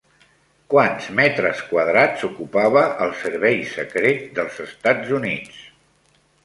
[0.73, 5.67] Quants metre quadrats ocupava el Servei Secret dels Estats Units?